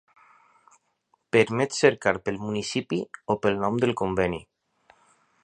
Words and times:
Permet 1.37 1.77
cercar 1.81 2.15
pel 2.29 2.41
municipi 2.47 3.01
o 3.35 3.37
pel 3.45 3.61
nom 3.67 3.79
del 3.85 3.95
conveni. 4.03 4.43